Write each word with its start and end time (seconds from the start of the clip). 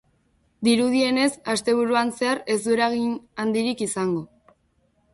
Dirudienez, 0.67 1.27
asteburuan 1.53 2.15
zehar 2.21 2.43
ez 2.57 2.59
du 2.65 2.75
eragin 2.79 3.15
handirik 3.45 3.89
izango. 3.91 4.29